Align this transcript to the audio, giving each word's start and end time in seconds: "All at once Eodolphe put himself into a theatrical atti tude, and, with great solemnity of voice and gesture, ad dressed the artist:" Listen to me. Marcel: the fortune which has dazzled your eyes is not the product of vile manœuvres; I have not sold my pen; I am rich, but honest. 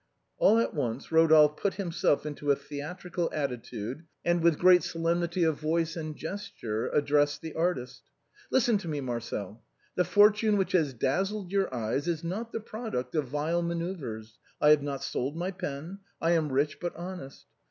"All 0.39 0.57
at 0.57 0.73
once 0.73 1.09
Eodolphe 1.09 1.57
put 1.57 1.75
himself 1.75 2.25
into 2.25 2.49
a 2.49 2.55
theatrical 2.55 3.29
atti 3.29 3.61
tude, 3.61 4.03
and, 4.25 4.41
with 4.41 4.57
great 4.57 4.81
solemnity 4.81 5.43
of 5.43 5.59
voice 5.59 5.95
and 5.95 6.15
gesture, 6.15 6.91
ad 6.97 7.05
dressed 7.05 7.41
the 7.43 7.53
artist:" 7.53 8.01
Listen 8.51 8.79
to 8.79 8.87
me. 8.87 8.99
Marcel: 8.99 9.61
the 9.93 10.03
fortune 10.03 10.57
which 10.57 10.71
has 10.71 10.95
dazzled 10.95 11.51
your 11.51 11.71
eyes 11.71 12.07
is 12.07 12.23
not 12.23 12.51
the 12.51 12.59
product 12.59 13.13
of 13.13 13.25
vile 13.27 13.61
manœuvres; 13.61 14.37
I 14.59 14.69
have 14.71 14.81
not 14.81 15.03
sold 15.03 15.37
my 15.37 15.51
pen; 15.51 15.99
I 16.19 16.31
am 16.31 16.51
rich, 16.51 16.79
but 16.79 16.95
honest. 16.95 17.45